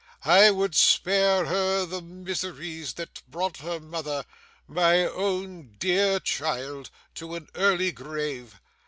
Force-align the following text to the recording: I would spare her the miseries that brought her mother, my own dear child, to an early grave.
I 0.25 0.49
would 0.49 0.73
spare 0.73 1.45
her 1.45 1.85
the 1.85 2.01
miseries 2.01 2.93
that 2.93 3.21
brought 3.27 3.57
her 3.57 3.79
mother, 3.79 4.25
my 4.67 5.05
own 5.05 5.75
dear 5.77 6.19
child, 6.19 6.89
to 7.13 7.35
an 7.35 7.49
early 7.53 7.91
grave. 7.91 8.59